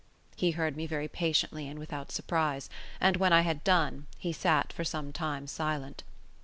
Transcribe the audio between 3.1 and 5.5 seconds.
when I had done, he sat for some time